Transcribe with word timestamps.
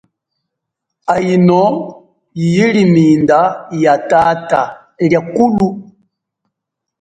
Aino 1.15 1.61
yile 2.51 2.83
minda 2.93 3.39
ya 3.83 3.93
tata 4.09 4.61
liakulu. 5.07 5.67